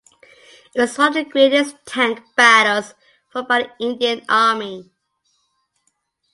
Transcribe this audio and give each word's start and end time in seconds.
It 0.73 0.81
was 0.81 0.97
one 0.97 1.09
of 1.09 1.13
the 1.13 1.25
greatest 1.25 1.75
tank 1.85 2.23
battles 2.35 2.95
fought 3.31 3.47
by 3.47 3.61
the 3.77 3.85
Indian 3.85 4.25
Army. 4.27 4.89